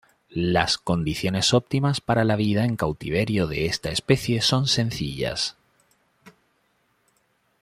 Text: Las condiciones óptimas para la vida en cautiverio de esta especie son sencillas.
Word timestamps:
Las 0.33 0.79
condiciones 0.79 1.53
óptimas 1.53 2.01
para 2.01 2.23
la 2.23 2.35
vida 2.35 2.65
en 2.65 2.75
cautiverio 2.75 3.45
de 3.45 3.67
esta 3.67 3.91
especie 3.91 4.41
son 4.41 4.65
sencillas. 4.65 5.57